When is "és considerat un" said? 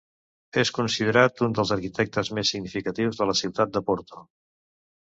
0.61-1.53